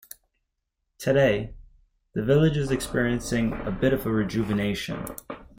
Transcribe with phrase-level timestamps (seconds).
[0.97, 1.53] Today,
[2.13, 5.05] the village is experiencing a bit of a rejuvenation.